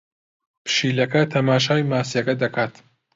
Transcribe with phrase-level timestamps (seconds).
[0.65, 2.73] پشیلەکە تەماشای ماسییەکە دەکات.